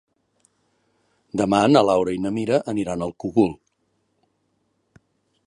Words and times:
Demà 1.41 1.59
na 1.73 1.83
Laura 1.89 2.15
i 2.17 2.23
na 2.23 2.33
Mira 2.39 2.59
aniran 2.75 3.07
al 3.09 3.15
Cogul. 3.25 3.55